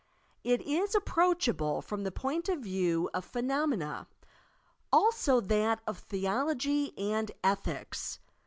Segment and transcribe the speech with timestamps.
[0.43, 4.07] It is approachable from the point of view of phenomena;
[4.91, 8.17] also that of theology and ethics.